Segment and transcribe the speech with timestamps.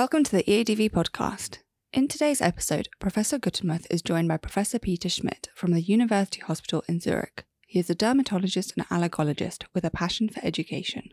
[0.00, 1.58] Welcome to the EADV podcast.
[1.92, 6.82] In today's episode, Professor Gutermuth is joined by Professor Peter Schmid from the University Hospital
[6.88, 7.44] in Zurich.
[7.66, 11.10] He is a dermatologist and allergologist with a passion for education.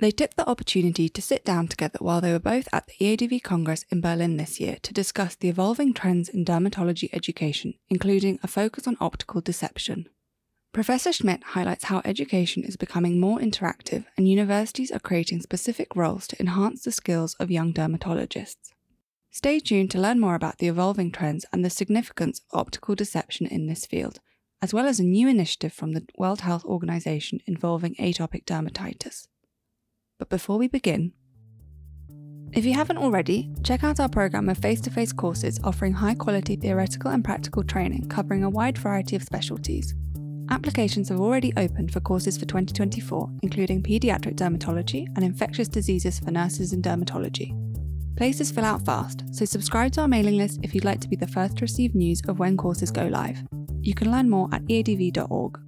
[0.00, 3.42] They took the opportunity to sit down together while they were both at the EADV
[3.42, 8.46] Congress in Berlin this year to discuss the evolving trends in dermatology education, including a
[8.46, 10.06] focus on optical deception.
[10.76, 16.26] Professor Schmid highlights how education is becoming more interactive and universities are creating specific roles
[16.26, 18.74] to enhance the skills of young dermatologists.
[19.30, 23.46] Stay tuned to learn more about the evolving trends and the significance of optical deception
[23.46, 24.20] in this field,
[24.60, 29.28] as well as a new initiative from the World Health Organization involving atopic dermatitis.
[30.18, 31.12] But before we begin,
[32.52, 36.16] if you haven't already, check out our program of face to face courses offering high
[36.16, 39.94] quality theoretical and practical training covering a wide variety of specialties.
[40.48, 46.30] Applications have already opened for courses for 2024, including paediatric dermatology and infectious diseases for
[46.30, 47.52] nurses in dermatology.
[48.16, 51.16] Places fill out fast, so subscribe to our mailing list if you'd like to be
[51.16, 53.42] the first to receive news of when courses go live.
[53.80, 55.60] You can learn more at eadv.org.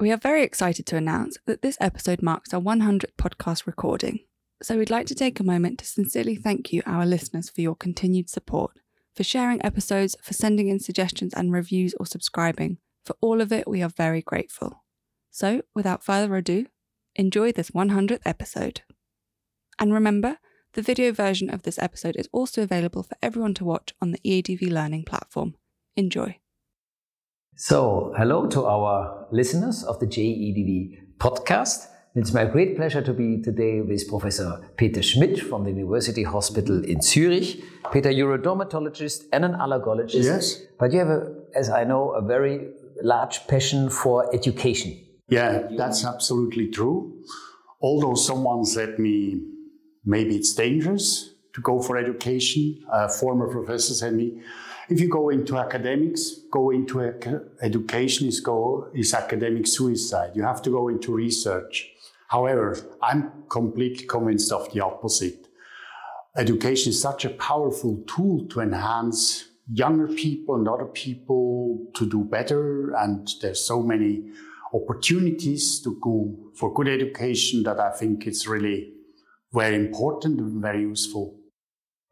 [0.00, 4.20] We are very excited to announce that this episode marks our 100th podcast recording.
[4.62, 7.74] So we'd like to take a moment to sincerely thank you, our listeners, for your
[7.74, 8.72] continued support,
[9.16, 12.78] for sharing episodes, for sending in suggestions and reviews or subscribing.
[13.04, 14.84] For all of it, we are very grateful.
[15.30, 16.66] So, without further ado,
[17.14, 18.82] enjoy this 100th episode.
[19.78, 20.38] And remember,
[20.74, 24.20] the video version of this episode is also available for everyone to watch on the
[24.24, 25.54] EADV Learning platform.
[25.96, 26.38] Enjoy.
[27.56, 31.88] So, hello to our listeners of the JEDV podcast.
[32.14, 36.84] It's my great pleasure to be today with Professor Peter Schmid from the University Hospital
[36.84, 37.62] in Zurich.
[37.92, 40.24] Peter, you're a dermatologist and an allergologist.
[40.24, 40.62] Yes.
[40.78, 42.68] But you have, a, as I know, a very
[43.02, 44.98] large passion for education.
[45.28, 47.22] Yeah, that's absolutely true.
[47.80, 49.42] Although someone said me,
[50.04, 52.84] maybe it's dangerous to go for education.
[52.92, 54.42] A former professor said me,
[54.88, 57.00] if you go into academics, go into
[57.62, 60.32] education is go is academic suicide.
[60.34, 61.88] You have to go into research.
[62.28, 65.48] However, I'm completely convinced of the opposite.
[66.36, 72.24] Education is such a powerful tool to enhance younger people and other people to do
[72.24, 74.30] better, and there's so many
[74.74, 78.92] opportunities to go for good education that I think it's really
[79.52, 81.38] very important and very useful.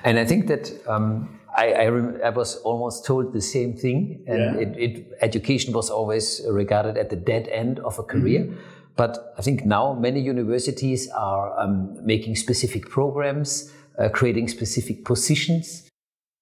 [0.05, 4.25] And I think that um, I, I, rem- I, was almost told the same thing,
[4.27, 4.61] and yeah.
[4.61, 8.45] it, it, education was always regarded at the dead end of a career.
[8.45, 8.61] Mm-hmm.
[8.97, 15.89] But I think now many universities are um, making specific programs, uh, creating specific positions.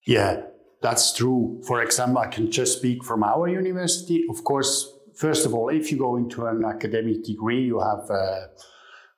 [0.06, 0.42] Yeah,
[0.80, 1.60] that's true.
[1.66, 4.24] For example, I can just speak from our university.
[4.30, 8.46] Of course, first of all, if you go into an academic degree, you have uh,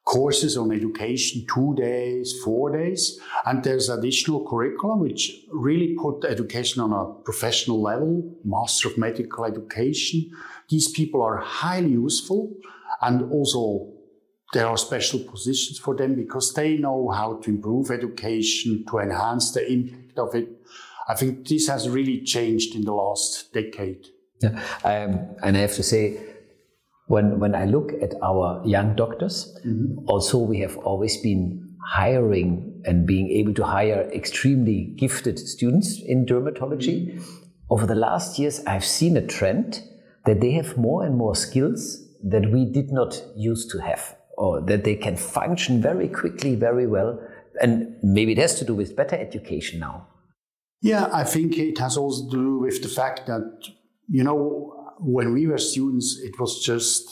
[0.04, 3.20] courses on education, two days, four days.
[3.44, 9.44] And there's additional curriculum which really put education on a professional level, Master of Medical
[9.44, 10.30] Education.
[10.68, 12.54] These people are highly useful
[13.02, 13.92] and also
[14.52, 19.52] there are special positions for them because they know how to improve education, to enhance
[19.52, 20.48] the impact of it.
[21.08, 24.06] I think this has really changed in the last decade.
[24.40, 26.18] Yeah, um, and I have to say,
[27.06, 30.08] when, when I look at our young doctors, mm-hmm.
[30.08, 36.24] also we have always been hiring and being able to hire extremely gifted students in
[36.24, 37.08] dermatology.
[37.08, 37.20] Mm-hmm.
[37.68, 39.82] Over the last years, I've seen a trend
[40.24, 44.60] that they have more and more skills that we did not used to have, or
[44.62, 47.20] that they can function very quickly, very well.
[47.60, 50.06] And maybe it has to do with better education now.
[50.82, 53.68] Yeah, I think it has also to do with the fact that,
[54.08, 57.10] you know, when we were students, it was just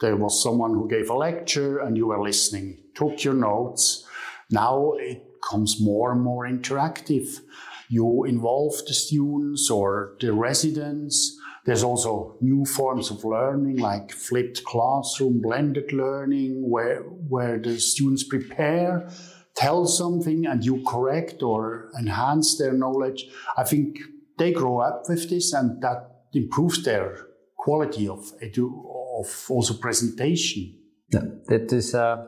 [0.00, 4.06] there was someone who gave a lecture and you were listening, took your notes.
[4.50, 7.40] Now it comes more and more interactive.
[7.88, 11.38] You involve the students or the residents.
[11.64, 18.24] There's also new forms of learning like flipped classroom, blended learning, where, where the students
[18.24, 19.08] prepare,
[19.54, 23.26] tell something, and you correct or enhance their knowledge.
[23.56, 23.98] I think
[24.38, 27.26] they grow up with this and that improves their
[27.56, 28.84] quality of edu-
[29.20, 30.74] of also presentation.
[31.12, 32.26] Yeah, that is, uh,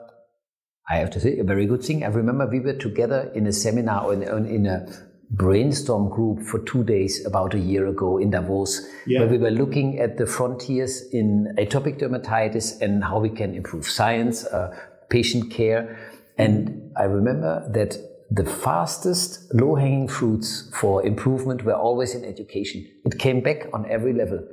[0.88, 2.04] I have to say, a very good thing.
[2.04, 4.86] I remember we were together in a seminar in, in a
[5.30, 9.20] brainstorm group for two days about a year ago in Davos, yeah.
[9.20, 13.88] where we were looking at the frontiers in atopic dermatitis and how we can improve
[13.88, 14.76] science, uh,
[15.08, 15.98] patient care.
[16.36, 17.96] And I remember that
[18.30, 22.86] the fastest low hanging fruits for improvement were always in education.
[23.04, 24.46] It came back on every level.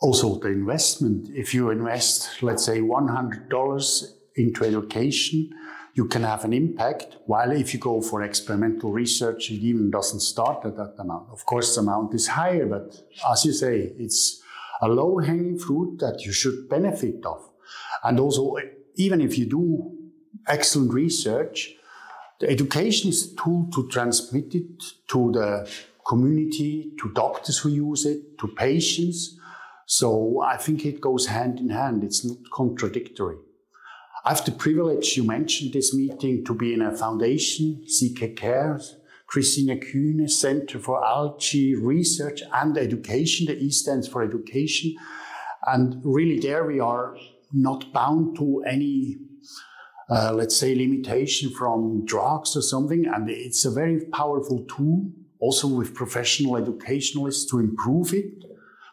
[0.00, 1.28] Also, the investment.
[1.34, 4.04] If you invest, let's say, $100
[4.36, 5.50] into education,
[5.94, 7.16] you can have an impact.
[7.26, 11.30] While if you go for experimental research, it even doesn't start at that amount.
[11.30, 14.42] Of course, the amount is higher, but as you say, it's
[14.82, 17.48] a low hanging fruit that you should benefit of.
[18.02, 18.56] And also,
[18.96, 20.03] even if you do
[20.46, 21.74] excellent research,
[22.40, 25.70] the education is a tool to transmit it to the
[26.06, 29.38] community, to doctors who use it, to patients.
[29.86, 32.04] So I think it goes hand in hand.
[32.04, 33.36] It's not contradictory.
[34.24, 38.96] I have the privilege, you mentioned this meeting, to be in a foundation, CK Cares,
[39.26, 43.46] Christine Kühne Center for Allergy Research and Education.
[43.46, 44.96] The E stands for education.
[45.66, 47.16] And really there we are
[47.52, 49.16] not bound to any,
[50.10, 53.06] uh, let's say, limitation from drugs or something.
[53.06, 55.10] And it's a very powerful tool
[55.40, 58.44] also with professional educationalists to improve it.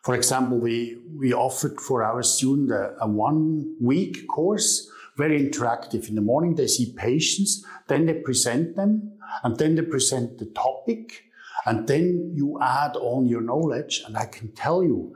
[0.04, 6.10] For example, we, we offered for our student a, a one week course very interactive.
[6.10, 9.13] In the morning, they see patients, then they present them,
[9.44, 11.25] and then they present the topic,
[11.66, 14.02] and then you add on your knowledge.
[14.06, 15.16] And I can tell you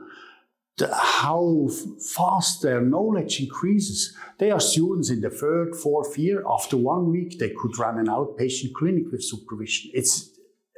[0.92, 1.68] how
[2.14, 4.14] fast their knowledge increases.
[4.38, 6.44] They are students in the third, fourth year.
[6.46, 9.90] After one week, they could run an outpatient clinic with supervision.
[9.94, 10.30] It's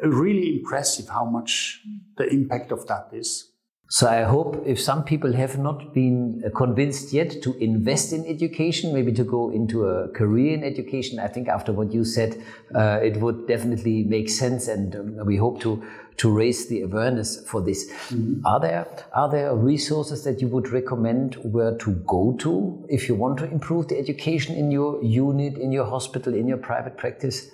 [0.02, 1.80] really impressive how much
[2.16, 3.50] the impact of that is.
[3.90, 8.93] So I hope if some people have not been convinced yet to invest in education,
[8.93, 12.43] maybe to go into a career in education, I think after what you said,
[12.75, 15.82] uh, it would definitely make sense, and um, we hope to
[16.19, 17.90] to raise the awareness for this.
[17.90, 18.44] Mm-hmm.
[18.44, 23.14] Are there are there resources that you would recommend where to go to if you
[23.14, 27.50] want to improve the education in your unit, in your hospital, in your private practice?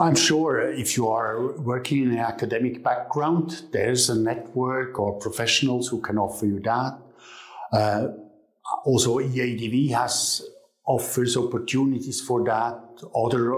[0.00, 5.88] I'm sure if you are working in an academic background, there's a network or professionals
[5.88, 6.98] who can offer you that.
[7.72, 8.08] Uh,
[8.84, 10.42] also, EADV has
[10.86, 12.80] offers opportunities for that.
[13.12, 13.54] Other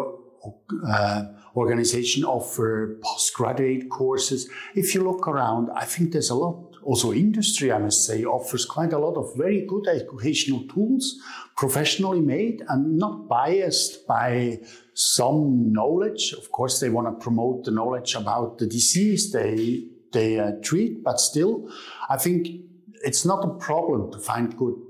[0.88, 4.48] uh, organizations offer postgraduate courses.
[4.74, 8.64] If you look around, I think there's a lot also industry, I must say, offers
[8.64, 11.16] quite a lot of very good educational tools,
[11.56, 14.60] professionally made and not biased by
[14.94, 16.32] some knowledge.
[16.32, 21.04] Of course, they want to promote the knowledge about the disease they they uh, treat,
[21.04, 21.70] but still,
[22.08, 22.48] I think
[23.04, 24.82] it's not a problem to find good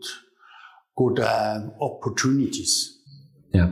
[0.97, 2.97] good uh, opportunities.
[3.53, 3.71] Yeah.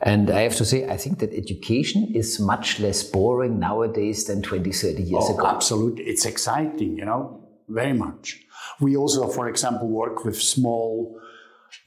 [0.00, 4.40] And I have to say, I think that education is much less boring nowadays than
[4.40, 5.46] 20, 30 years oh, ago.
[5.46, 6.04] Absolutely.
[6.04, 8.40] It's exciting, you know very much.
[8.80, 11.20] We also, for example, work with small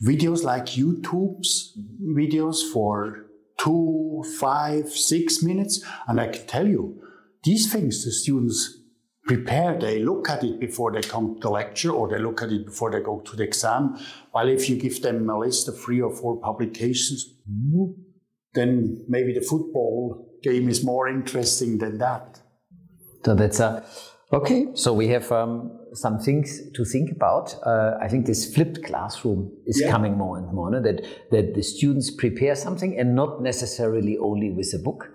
[0.03, 3.25] videos like YouTube's videos for
[3.63, 5.83] two, five, six minutes.
[6.07, 7.01] And I can tell you,
[7.43, 8.77] these things the students
[9.25, 12.51] prepare, they look at it before they come to the lecture or they look at
[12.51, 13.97] it before they go to the exam.
[14.31, 17.25] While if you give them a list of three or four publications,
[18.53, 22.41] then maybe the football game is more interesting than that.
[23.23, 23.85] So that's a
[24.33, 27.53] Okay, so we have um, some things to think about.
[27.65, 29.91] Uh, I think this flipped classroom is yeah.
[29.91, 30.71] coming more and more.
[30.71, 30.81] No?
[30.81, 35.09] That that the students prepare something and not necessarily only with a book,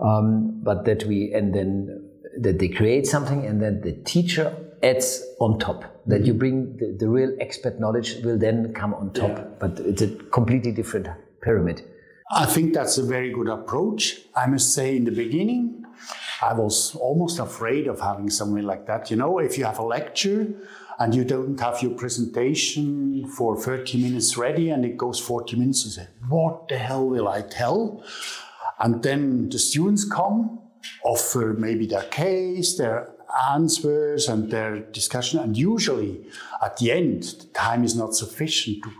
[0.00, 2.08] um, but that we and then
[2.40, 5.84] that they create something and then the teacher adds on top.
[6.06, 6.26] That mm-hmm.
[6.26, 9.44] you bring the, the, real expert knowledge will then come on top, yeah.
[9.60, 11.08] but it's a completely different
[11.42, 11.82] pyramid.
[12.34, 14.22] I think that's a very good approach.
[14.34, 15.83] I must say, in the beginning,
[16.42, 19.10] I was almost afraid of having something like that.
[19.10, 20.46] You know, if you have a lecture
[20.98, 25.84] and you don't have your presentation for 30 minutes ready and it goes 40 minutes,
[25.84, 28.02] you say, What the hell will I tell?
[28.78, 30.60] And then the students come,
[31.04, 33.14] offer maybe their case, their
[33.50, 35.40] answers, and their discussion.
[35.40, 36.26] And usually
[36.62, 38.90] at the end, the time is not sufficient to.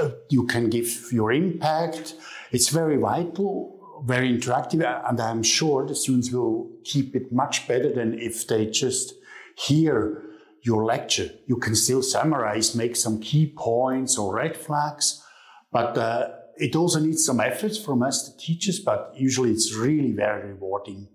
[0.00, 2.14] Uh, you can give your impact.
[2.50, 7.92] It's very vital very interactive, and I'm sure the students will keep it much better
[7.92, 9.14] than if they just
[9.56, 10.22] hear
[10.62, 11.30] your lecture.
[11.46, 15.22] You can still summarize, make some key points or red flags,
[15.72, 20.12] but uh, it also needs some efforts from us, the teachers, but usually it's really
[20.12, 21.08] very rewarding.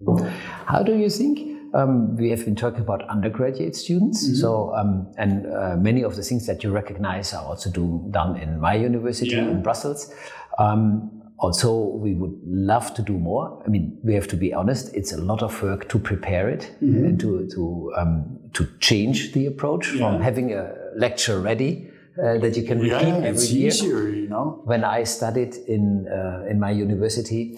[0.66, 1.50] How do you think?
[1.74, 4.36] Um, we have been talking about undergraduate students, mm-hmm.
[4.36, 8.36] so um, and uh, many of the things that you recognize are also do, done
[8.36, 9.48] in my university yeah.
[9.48, 10.14] in Brussels.
[10.60, 13.64] Um, also, we would love to do more.
[13.66, 16.72] I mean, we have to be honest; it's a lot of work to prepare it
[16.80, 17.06] mm-hmm.
[17.06, 20.00] and to to um, to change the approach yeah.
[20.00, 21.90] from having a lecture ready
[22.24, 23.68] uh, that you can repeat yeah, every year.
[23.70, 24.62] Easier, you know.
[24.66, 27.58] When I studied in uh, in my university,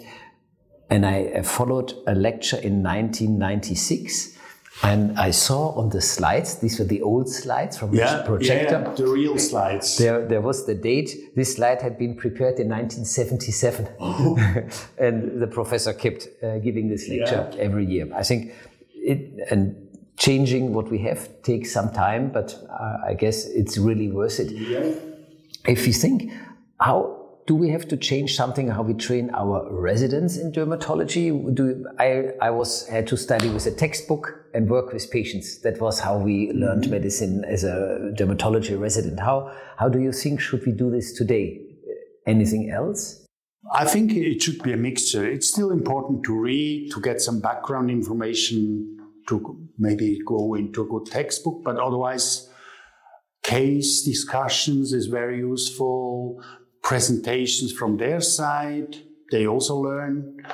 [0.89, 4.32] and I followed a lecture in 1996,
[4.81, 8.81] And I saw on the slides, these were the old slides from Yeah, the projector.
[8.85, 9.97] yeah, the real slides.
[9.97, 11.35] There, there was the date.
[11.35, 13.87] This slide had been prepared in 1977,
[14.97, 18.09] and the professor kept uh, giving this lecture every year.
[18.15, 18.53] I think
[18.95, 19.75] it and
[20.17, 24.51] changing what we have takes some time, but uh, I guess it's really worth it.
[25.67, 26.31] If you think,
[26.79, 28.69] how do we have to change something?
[28.69, 31.53] How we train our residents in dermatology?
[31.53, 32.29] Do I?
[32.41, 35.59] I was had to study with a textbook and work with patients.
[35.61, 39.19] That was how we learned medicine as a dermatology resident.
[39.19, 41.59] How how do you think should we do this today?
[42.25, 43.25] Anything else?
[43.73, 45.25] I think it should be a mixture.
[45.25, 48.97] It's still important to read, to get some background information,
[49.27, 52.49] to maybe go into a good textbook, but otherwise,
[53.41, 56.41] case discussions is very useful.
[56.83, 58.97] Presentations from their side,
[59.31, 60.45] they also learn.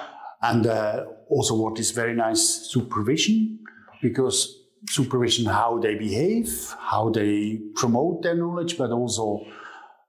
[0.42, 3.60] And uh, also, what is very nice, supervision,
[4.02, 9.46] because supervision how they behave, how they promote their knowledge, but also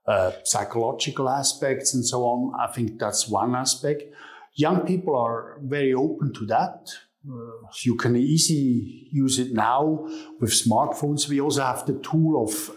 [0.07, 2.53] uh, psychological aspects and so on.
[2.59, 4.03] I think that's one aspect.
[4.55, 6.89] Young people are very open to that.
[7.29, 10.07] Uh, you can easily use it now
[10.39, 11.29] with smartphones.
[11.29, 12.71] We also have the tool of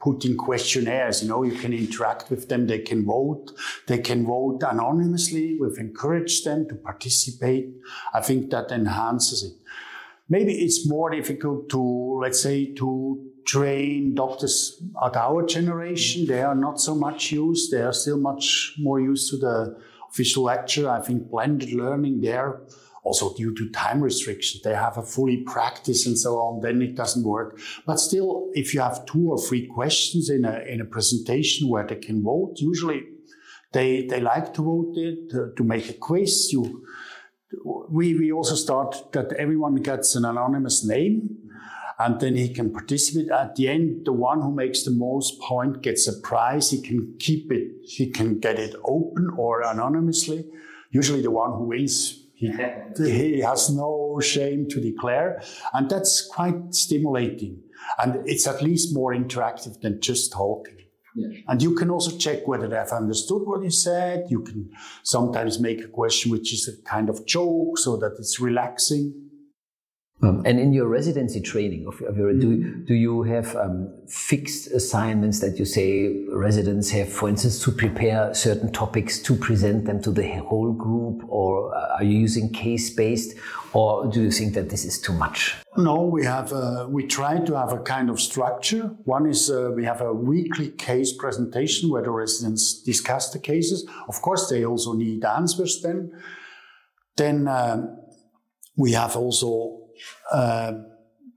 [0.00, 1.22] putting questionnaires.
[1.22, 2.66] You know, you can interact with them.
[2.66, 3.52] They can vote.
[3.86, 5.58] They can vote anonymously.
[5.60, 7.74] We've encouraged them to participate.
[8.12, 9.52] I think that enhances it.
[10.28, 16.26] Maybe it's more difficult to, let's say, to train doctors at our generation.
[16.26, 17.72] They are not so much used.
[17.72, 20.88] They are still much more used to the official lecture.
[20.88, 22.60] I think blended learning there,
[23.02, 26.94] also due to time restrictions, they have a fully practice and so on, then it
[26.94, 27.58] doesn't work.
[27.84, 31.86] But still, if you have two or three questions in a, in a presentation where
[31.86, 33.02] they can vote, usually
[33.72, 36.52] they, they like to vote it, to, to make a quiz.
[36.52, 36.86] You,
[37.88, 41.38] we, we also start that everyone gets an anonymous name
[41.98, 43.30] and then he can participate.
[43.30, 46.70] At the end, the one who makes the most point gets a prize.
[46.70, 50.46] He can keep it, he can get it open or anonymously.
[50.90, 52.21] Usually the one who wins,
[52.96, 55.42] he, he has no shame to declare.
[55.72, 57.62] And that's quite stimulating.
[57.98, 60.78] And it's at least more interactive than just talking.
[61.46, 64.26] And you can also check whether they have understood what you said.
[64.30, 64.70] You can
[65.02, 69.12] sometimes make a question which is a kind of joke so that it's relaxing.
[70.24, 74.68] Um, and in your residency training, of, of your, do, do you have um, fixed
[74.68, 80.00] assignments that you say residents have, for instance, to prepare certain topics to present them
[80.02, 83.36] to the whole group, or uh, are you using case based,
[83.72, 85.56] or do you think that this is too much?
[85.76, 88.94] No, we have a, we try to have a kind of structure.
[89.04, 93.88] One is uh, we have a weekly case presentation where the residents discuss the cases.
[94.06, 96.12] Of course, they also need answers then.
[97.16, 97.98] Then um,
[98.76, 99.81] we have also
[100.32, 100.72] uh,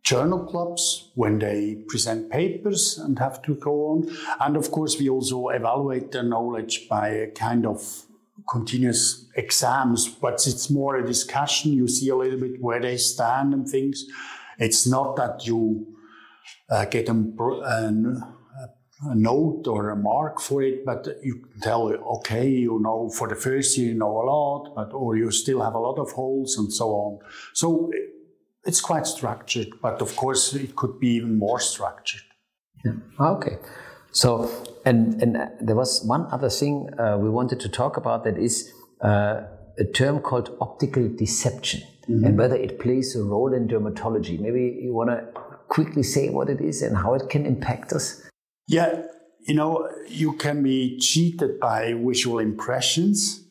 [0.04, 4.16] journal clubs when they present papers and have to go on.
[4.40, 8.04] And of course, we also evaluate their knowledge by a kind of
[8.50, 11.74] continuous exams, but it's more a discussion.
[11.74, 14.06] You see a little bit where they stand and things.
[14.60, 15.88] It's not that you
[16.70, 17.36] uh, get them
[19.04, 23.28] a note or a mark for it, but you can tell, okay, you know, for
[23.28, 26.12] the first year you know a lot, but or you still have a lot of
[26.12, 27.20] holes and so on.
[27.54, 27.92] So
[28.66, 32.24] it's quite structured, but of course it could be even more structured.
[32.84, 32.94] Yeah.
[33.20, 33.58] Okay.
[34.12, 34.50] So,
[34.86, 38.72] and and there was one other thing uh, we wanted to talk about that is
[39.02, 39.42] uh,
[39.78, 42.24] a term called optical deception, mm-hmm.
[42.24, 44.40] and whether it plays a role in dermatology.
[44.40, 45.26] Maybe you want to
[45.68, 48.22] quickly say what it is and how it can impact us.
[48.68, 49.04] Yeah,
[49.48, 53.44] you know, you can be cheated by visual impressions,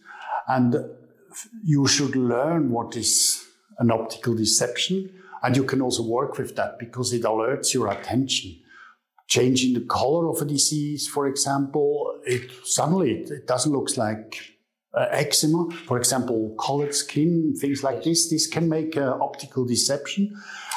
[0.49, 0.77] and
[1.63, 3.45] you should learn what is
[3.79, 5.11] an optical deception.
[5.43, 8.61] And you can also work with that because it alerts your attention.
[9.27, 14.37] Changing the color of a disease, for example, it suddenly it, it doesn't look like
[14.95, 18.31] uh, eczema, for example, colored skin, things like this.
[18.31, 20.35] This can make uh, optical deception.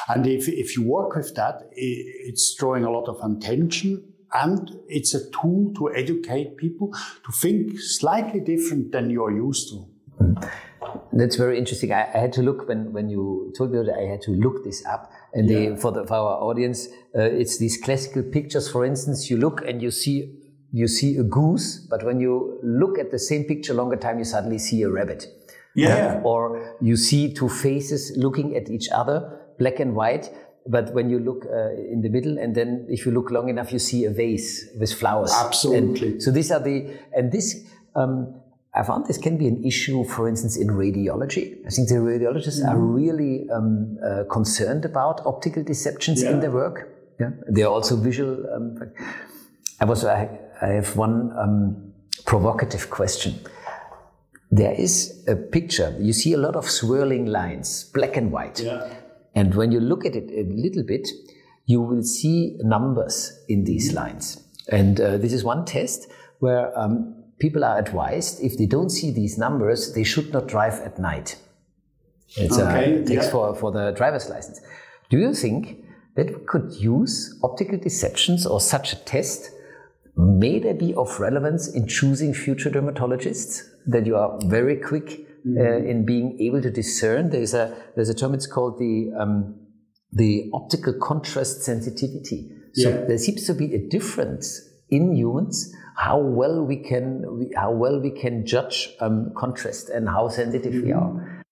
[0.08, 4.02] And if, if you work with that, it, it's drawing a lot of attention
[4.34, 9.86] and it's a tool to educate people to think slightly different than you're used to.
[11.12, 11.92] That's very interesting.
[11.92, 14.64] I, I, had to look when, when you told me that I had to look
[14.64, 15.10] this up.
[15.34, 15.70] And yeah.
[15.70, 18.70] the, for, the, for our audience, uh, it's these classical pictures.
[18.70, 20.34] For instance, you look and you see
[20.70, 24.24] you see a goose, but when you look at the same picture longer time, you
[24.24, 25.26] suddenly see a rabbit.
[25.74, 25.88] Yeah.
[25.88, 26.20] yeah.
[26.24, 30.30] Or you see two faces looking at each other, black and white.
[30.66, 33.72] But when you look uh, in the middle, and then if you look long enough,
[33.72, 35.32] you see a vase with flowers.
[35.34, 36.08] Absolutely.
[36.08, 37.64] And so these are the and this.
[37.96, 38.42] Um,
[38.78, 41.66] I found this can be an issue, for instance, in radiology.
[41.66, 46.88] I think the radiologists are really um, uh, concerned about optical deceptions in their work.
[47.18, 48.46] Yeah, they are also visual.
[48.54, 48.78] Um,
[49.80, 50.04] I was.
[50.04, 50.30] I,
[50.62, 51.92] I have one um,
[52.24, 53.34] provocative question.
[54.52, 55.96] There is a picture.
[55.98, 58.60] You see a lot of swirling lines, black and white.
[58.60, 58.88] Yeah.
[59.34, 61.08] And when you look at it a little bit,
[61.66, 64.42] you will see numbers in these lines.
[64.68, 66.08] And uh, this is one test
[66.38, 70.74] where um, people are advised if they don't see these numbers, they should not drive
[70.80, 71.36] at night.
[72.36, 73.30] It's Okay, a text yeah.
[73.30, 74.60] for, for the driver's license.
[75.10, 75.84] Do you think
[76.16, 79.50] that we could use optical deceptions or such a test?
[80.16, 83.62] May they be of relevance in choosing future dermatologists?
[83.86, 87.30] That you are very quick uh, in being able to discern.
[87.30, 88.34] There's a there's a term.
[88.34, 89.54] It's called the um,
[90.12, 92.50] the optical contrast sensitivity.
[92.74, 93.04] So Yeah.
[93.06, 98.10] there seems to be a difference in humans how well we can how well we
[98.10, 101.42] can judge um, contrast and how sensitive we are.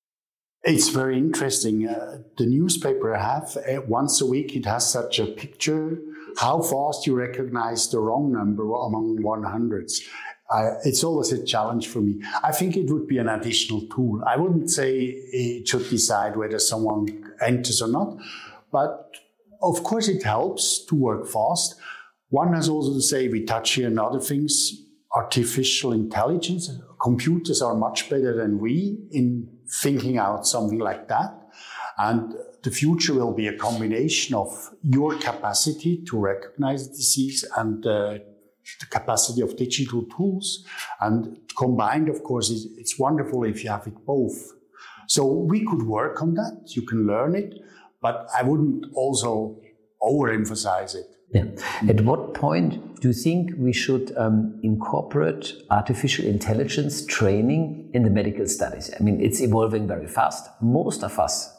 [0.63, 1.89] It's very interesting.
[1.89, 4.55] Uh, the newspaper have uh, once a week.
[4.55, 5.99] It has such a picture.
[6.39, 10.03] How fast you recognize the wrong number among 100s.
[10.49, 12.23] Uh, it's always a challenge for me.
[12.45, 14.23] I think it would be an additional tool.
[14.27, 18.17] I wouldn't say it should decide whether someone enters or not,
[18.71, 19.17] but
[19.61, 21.75] of course it helps to work fast.
[22.31, 24.83] One has also to say we touch here on other things.
[25.15, 29.49] Artificial intelligence, computers are much better than we in
[29.83, 31.33] thinking out something like that.
[31.99, 38.19] And the future will be a combination of your capacity to recognize disease and uh,
[38.81, 40.67] the capacity of digital tools.
[41.01, 44.53] And combined, of course, it's, it's wonderful if you have it both.
[45.07, 46.63] So we could work on that.
[46.77, 47.55] You can learn it,
[48.03, 49.61] but I wouldn't also
[50.03, 51.16] overemphasize it.
[51.31, 51.45] Yeah.
[51.89, 58.11] At what point do you think we should um, incorporate artificial intelligence training in the
[58.11, 58.91] medical studies?
[58.99, 60.49] I mean, it's evolving very fast.
[60.63, 61.53] Most of us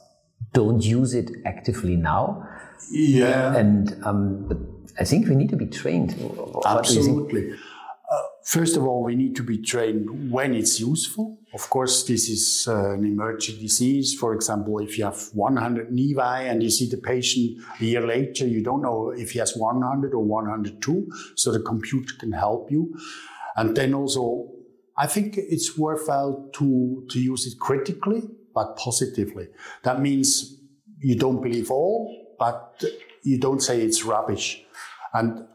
[0.53, 2.47] don't use it actively now,
[2.91, 3.55] Yeah.
[3.55, 4.49] and um,
[4.99, 6.13] I think we need to be trained.
[6.13, 7.29] What do you think?
[7.29, 7.55] Absolutely.
[8.47, 11.37] First of all, we need to be trained when it's useful.
[11.53, 14.13] Of course, this is uh, an emerging disease.
[14.13, 18.47] For example, if you have 100 nevi and you see the patient a year later,
[18.47, 22.97] you don't know if he has 100 or 102, so the computer can help you.
[23.57, 24.47] And then also,
[24.95, 28.21] I think it's worthwhile to, to use it critically,
[28.55, 29.49] but positively.
[29.83, 30.57] That means
[30.99, 32.81] you don't believe all, but
[33.23, 34.63] you don't say it's rubbish.
[35.13, 35.47] And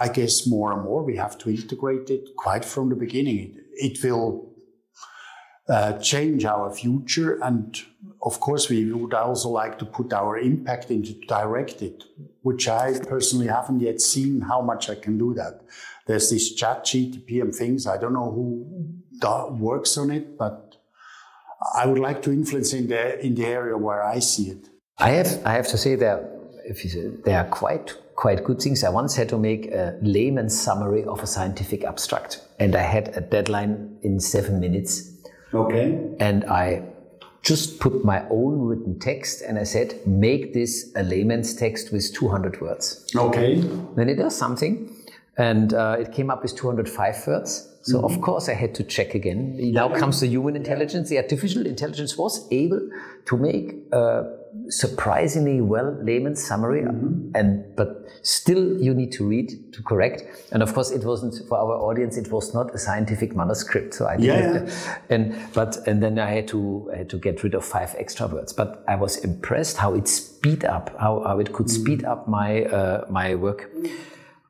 [0.00, 3.38] I guess more and more we have to integrate it quite from the beginning.
[3.38, 4.52] It, it will
[5.68, 7.38] uh, change our future.
[7.42, 7.80] And
[8.22, 12.04] of course, we would also like to put our impact into to direct it,
[12.42, 15.60] which I personally haven't yet seen how much I can do that.
[16.06, 17.86] There's this chat GTP and things.
[17.86, 18.66] I don't know who
[19.58, 20.76] works on it, but
[21.74, 24.68] I would like to influence in the, in the area where I see it.
[24.98, 26.30] I have I have to say that
[26.64, 28.82] if you they are quite quite good things.
[28.82, 33.16] I once had to make a layman's summary of a scientific abstract, and I had
[33.16, 35.12] a deadline in seven minutes.
[35.54, 35.98] Okay.
[36.18, 36.82] and I
[37.42, 42.12] just put my own written text and I said, make this a layman's text with
[42.12, 43.06] 200 words.
[43.14, 43.60] Okay.
[43.94, 44.92] Then it does something,
[45.38, 47.72] and uh, it came up with 205 words.
[47.82, 49.56] So of course I had to check again.
[49.72, 51.08] Now comes the human intelligence.
[51.08, 52.80] The artificial intelligence was able
[53.26, 54.35] to make a
[54.68, 56.82] surprisingly well layman's summary,
[57.34, 60.24] and but still you need to read to correct.
[60.52, 62.16] And of course it wasn't for our audience.
[62.16, 64.66] It was not a scientific manuscript, so I didn't.
[64.66, 67.94] Yeah, And but and then I had to I had to get rid of five
[67.98, 68.52] extra words.
[68.52, 72.64] But I was impressed how it speed up how, how it could speed up my
[72.64, 73.70] uh, my work.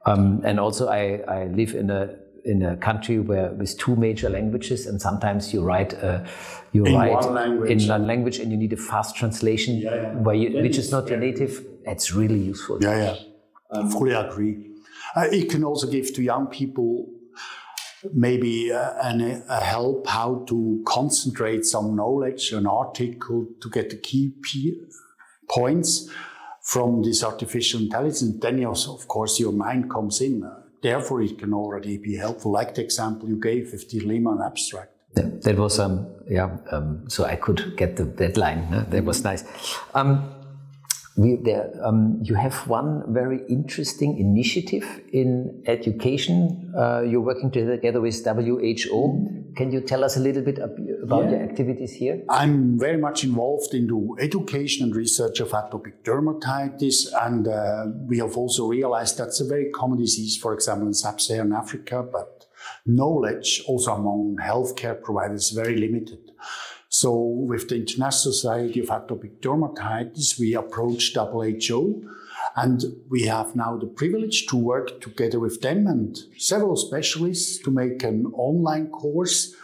[0.06, 2.14] Um, and also, I, I live in a
[2.46, 6.24] in a country where with two major languages, and sometimes you write uh,
[6.72, 7.70] you In write one language.
[7.70, 10.14] in one language, and you need a fast translation yeah.
[10.14, 11.64] where you, which is not your native.
[11.84, 12.78] It's really useful.
[12.82, 13.16] Yeah, yeah.
[13.72, 14.54] I fully agree.
[15.16, 17.08] Uh, it can also give to young people
[18.12, 23.96] maybe uh, an, a help how to concentrate some knowledge, an article to get the
[23.96, 24.80] key p-
[25.50, 26.08] points
[26.62, 28.38] from this artificial intelligence.
[28.40, 30.42] Then, you also, of course, your mind comes in.
[30.86, 34.92] Therefore, it can already be helpful, like the example you gave with the layman abstract.
[35.14, 38.62] That, that was um yeah um, so I could get the deadline.
[38.72, 38.84] huh?
[38.90, 39.42] That was nice.
[39.94, 40.08] Um,
[41.16, 46.74] we, there, um, you have one very interesting initiative in education.
[46.76, 49.44] Uh, you're working together with WHO.
[49.56, 52.22] Can you tell us a little bit ab- about your activities here?
[52.28, 58.36] I'm very much involved into education and research of atopic dermatitis, and uh, we have
[58.36, 62.46] also realized that's a very common disease, for example, in sub-Saharan Africa, but
[62.84, 66.18] knowledge also among healthcare providers is very limited.
[66.98, 72.08] So with the International Society of Atopic Dermatitis, we approached WHO
[72.56, 77.70] and we have now the privilege to work together with them and several specialists to
[77.70, 79.54] make an online course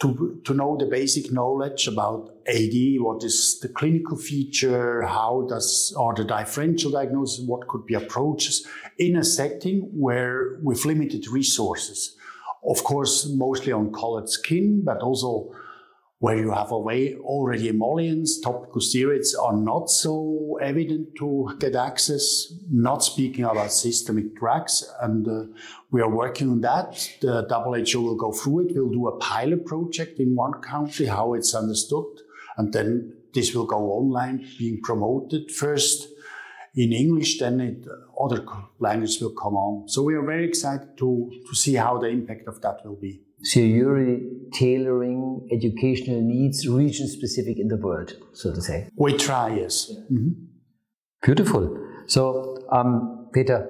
[0.00, 5.94] to, to know the basic knowledge about AD, what is the clinical feature, how does,
[5.98, 12.16] are the differential diagnosis, what could be approaches in a setting where with limited resources.
[12.64, 15.54] Of course, mostly on colored skin, but also
[16.22, 22.54] where you have away already emollients, topical steroids are not so evident to get access,
[22.70, 24.88] not speaking about systemic drugs.
[25.00, 25.52] And uh,
[25.90, 26.92] we are working on that.
[27.20, 28.72] The WHO will go through it.
[28.72, 32.06] We'll do a pilot project in one country, how it's understood.
[32.56, 36.06] And then this will go online, being promoted first
[36.76, 37.84] in English, then it,
[38.18, 38.46] other
[38.78, 39.88] languages will come on.
[39.88, 43.22] So we are very excited to, to see how the impact of that will be.
[43.42, 48.88] So you're really tailoring educational needs region specific in the world, so to say.
[48.96, 49.90] We try, yes.
[50.10, 50.30] Mm-hmm.
[51.22, 51.78] Beautiful.
[52.06, 53.68] So, um, Peter,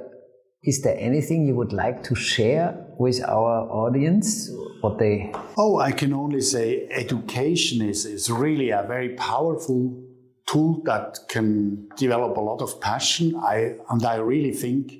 [0.62, 4.50] is there anything you would like to share with our audience?
[4.80, 5.32] What they?
[5.56, 10.02] Oh, I can only say education is, is really a very powerful
[10.46, 13.34] tool that can develop a lot of passion.
[13.36, 14.92] I and I really think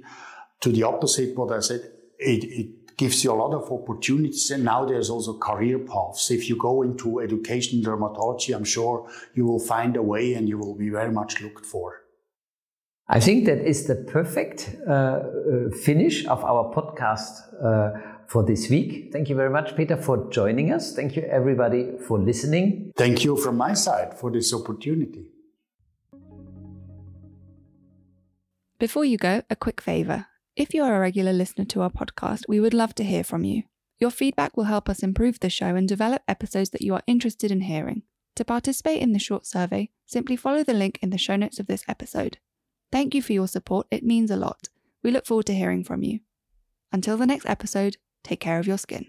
[0.61, 1.81] to the opposite what I said.
[2.19, 4.51] It, it gives you a lot of opportunities.
[4.51, 6.31] And now there's also career paths.
[6.31, 10.59] If you go into education dermatology, I'm sure you will find a way and you
[10.59, 12.03] will be very much looked for.
[13.09, 18.71] I think that is the perfect uh, uh, finish of our podcast uh, for this
[18.71, 19.11] week.
[19.13, 20.95] Thank you very much, Peter, for joining us.
[20.95, 22.93] Thank you, everybody, for listening.
[22.97, 25.27] Thank you from my side for this opportunity.
[28.79, 30.27] Before you go, a quick favour.
[30.55, 33.43] If you are a regular listener to our podcast, we would love to hear from
[33.43, 33.63] you.
[33.99, 37.51] Your feedback will help us improve the show and develop episodes that you are interested
[37.51, 38.03] in hearing.
[38.37, 41.69] To participate in the short survey, simply follow the link in the show notes of
[41.69, 42.37] this episode.
[42.91, 44.69] Thank you for your support, it means a lot.
[45.03, 46.21] We look forward to hearing from you.
[46.93, 49.07] Until the next episode, take care of your skin.